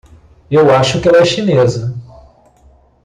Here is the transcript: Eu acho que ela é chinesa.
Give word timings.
Eu 0.49 0.71
acho 0.73 0.99
que 0.99 1.07
ela 1.07 1.19
é 1.19 1.25
chinesa. 1.25 1.93